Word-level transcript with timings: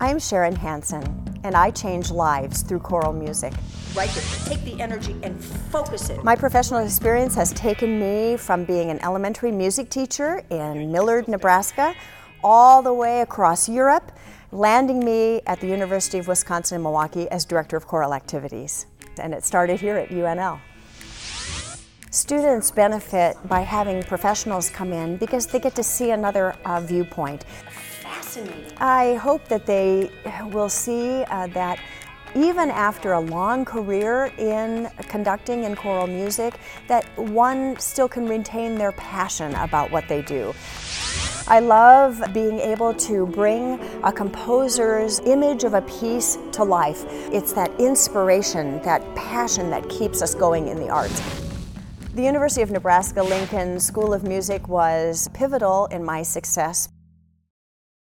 I'm 0.00 0.20
Sharon 0.20 0.54
Hansen, 0.54 1.02
and 1.42 1.56
I 1.56 1.72
change 1.72 2.12
lives 2.12 2.62
through 2.62 2.78
choral 2.78 3.12
music. 3.12 3.52
Right 3.96 4.08
there. 4.10 4.24
Take 4.44 4.64
the 4.64 4.80
energy 4.80 5.16
and 5.24 5.42
focus 5.44 6.08
it. 6.08 6.22
My 6.22 6.36
professional 6.36 6.84
experience 6.84 7.34
has 7.34 7.52
taken 7.52 7.98
me 7.98 8.36
from 8.36 8.64
being 8.64 8.90
an 8.90 9.02
elementary 9.02 9.50
music 9.50 9.90
teacher 9.90 10.44
in 10.50 10.92
Millard, 10.92 11.26
Nebraska, 11.26 11.96
all 12.44 12.80
the 12.80 12.94
way 12.94 13.22
across 13.22 13.68
Europe, 13.68 14.12
landing 14.52 15.04
me 15.04 15.40
at 15.46 15.58
the 15.60 15.66
University 15.66 16.18
of 16.18 16.28
Wisconsin 16.28 16.76
in 16.76 16.82
Milwaukee 16.82 17.28
as 17.30 17.44
Director 17.44 17.76
of 17.76 17.88
Choral 17.88 18.14
Activities. 18.14 18.86
And 19.18 19.34
it 19.34 19.42
started 19.42 19.80
here 19.80 19.96
at 19.96 20.10
UNL. 20.10 20.60
Students 22.12 22.70
benefit 22.70 23.36
by 23.48 23.62
having 23.62 24.04
professionals 24.04 24.70
come 24.70 24.92
in 24.92 25.16
because 25.16 25.48
they 25.48 25.58
get 25.58 25.74
to 25.74 25.82
see 25.82 26.12
another 26.12 26.54
uh, 26.64 26.80
viewpoint. 26.80 27.44
Fascinating. 28.38 28.72
I 28.78 29.14
hope 29.14 29.48
that 29.48 29.66
they 29.66 30.10
will 30.50 30.68
see 30.68 31.24
uh, 31.24 31.46
that 31.48 31.78
even 32.36 32.70
after 32.70 33.14
a 33.14 33.20
long 33.20 33.64
career 33.64 34.26
in 34.38 34.90
conducting 35.08 35.64
in 35.64 35.74
choral 35.74 36.06
music, 36.06 36.54
that 36.86 37.04
one 37.18 37.78
still 37.78 38.08
can 38.08 38.28
retain 38.28 38.76
their 38.76 38.92
passion 38.92 39.54
about 39.54 39.90
what 39.90 40.06
they 40.08 40.22
do. 40.22 40.54
I 41.48 41.60
love 41.60 42.22
being 42.34 42.58
able 42.60 42.92
to 42.94 43.26
bring 43.26 43.80
a 44.04 44.12
composer's 44.12 45.20
image 45.20 45.64
of 45.64 45.72
a 45.72 45.80
piece 45.82 46.36
to 46.52 46.62
life. 46.62 47.04
It's 47.32 47.54
that 47.54 47.70
inspiration, 47.80 48.82
that 48.82 49.02
passion 49.14 49.70
that 49.70 49.88
keeps 49.88 50.20
us 50.20 50.34
going 50.34 50.68
in 50.68 50.78
the 50.78 50.90
arts. 50.90 51.22
The 52.14 52.22
University 52.22 52.60
of 52.60 52.70
Nebraska 52.70 53.22
Lincoln 53.22 53.80
School 53.80 54.12
of 54.12 54.24
Music 54.24 54.68
was 54.68 55.28
pivotal 55.32 55.86
in 55.86 56.04
my 56.04 56.22
success. 56.22 56.90